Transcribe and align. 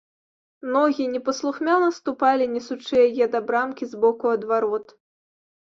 Ногі 0.75 1.05
непаслухмяна 1.15 1.89
ступалі, 1.99 2.49
несучы 2.55 3.05
яе 3.07 3.25
да 3.37 3.45
брамкі 3.53 3.83
з 3.95 4.03
боку 4.07 4.25
ад 4.35 4.51
варот. 4.53 4.99